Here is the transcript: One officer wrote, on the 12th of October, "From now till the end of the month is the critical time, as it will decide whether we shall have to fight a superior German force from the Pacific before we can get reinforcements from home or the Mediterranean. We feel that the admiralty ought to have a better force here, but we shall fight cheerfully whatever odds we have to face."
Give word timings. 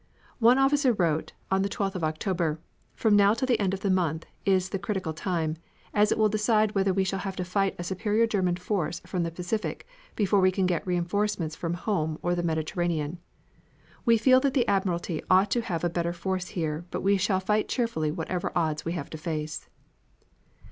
One 0.39 0.57
officer 0.57 0.93
wrote, 0.93 1.33
on 1.51 1.61
the 1.61 1.69
12th 1.69 1.93
of 1.93 2.03
October, 2.03 2.59
"From 2.95 3.15
now 3.15 3.35
till 3.35 3.45
the 3.45 3.59
end 3.59 3.71
of 3.71 3.81
the 3.81 3.91
month 3.91 4.25
is 4.45 4.69
the 4.69 4.79
critical 4.79 5.13
time, 5.13 5.57
as 5.93 6.11
it 6.11 6.17
will 6.17 6.27
decide 6.27 6.73
whether 6.73 6.91
we 6.91 7.03
shall 7.03 7.19
have 7.19 7.35
to 7.35 7.45
fight 7.45 7.75
a 7.77 7.83
superior 7.83 8.25
German 8.25 8.55
force 8.55 8.99
from 9.01 9.21
the 9.21 9.29
Pacific 9.29 9.85
before 10.15 10.39
we 10.41 10.49
can 10.49 10.65
get 10.65 10.87
reinforcements 10.87 11.55
from 11.55 11.75
home 11.75 12.17
or 12.23 12.33
the 12.33 12.41
Mediterranean. 12.41 13.19
We 14.03 14.17
feel 14.17 14.39
that 14.39 14.55
the 14.55 14.67
admiralty 14.67 15.21
ought 15.29 15.51
to 15.51 15.61
have 15.61 15.83
a 15.83 15.87
better 15.87 16.13
force 16.13 16.47
here, 16.47 16.83
but 16.89 17.03
we 17.03 17.17
shall 17.17 17.39
fight 17.39 17.67
cheerfully 17.69 18.09
whatever 18.09 18.51
odds 18.55 18.83
we 18.83 18.93
have 18.93 19.11
to 19.11 19.19
face." 19.19 19.69